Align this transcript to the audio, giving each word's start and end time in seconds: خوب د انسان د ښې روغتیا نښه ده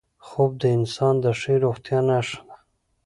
خوب 0.27 0.51
د 0.61 0.63
انسان 0.77 1.15
د 1.23 1.25
ښې 1.39 1.55
روغتیا 1.63 1.99
نښه 2.09 2.39
ده 2.47 2.55